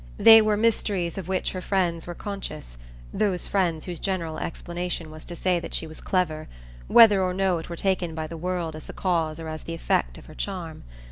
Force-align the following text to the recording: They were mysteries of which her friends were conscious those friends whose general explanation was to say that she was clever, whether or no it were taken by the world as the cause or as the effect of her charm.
They 0.17 0.41
were 0.41 0.57
mysteries 0.57 1.19
of 1.19 1.27
which 1.27 1.51
her 1.51 1.61
friends 1.61 2.07
were 2.07 2.15
conscious 2.15 2.79
those 3.13 3.47
friends 3.47 3.85
whose 3.85 3.99
general 3.99 4.39
explanation 4.39 5.11
was 5.11 5.23
to 5.25 5.35
say 5.35 5.59
that 5.59 5.75
she 5.75 5.85
was 5.85 6.01
clever, 6.01 6.47
whether 6.87 7.21
or 7.21 7.35
no 7.35 7.59
it 7.59 7.69
were 7.69 7.75
taken 7.75 8.15
by 8.15 8.25
the 8.25 8.35
world 8.35 8.75
as 8.75 8.85
the 8.85 8.93
cause 8.93 9.39
or 9.39 9.47
as 9.47 9.61
the 9.61 9.75
effect 9.75 10.17
of 10.17 10.25
her 10.25 10.33
charm. 10.33 10.85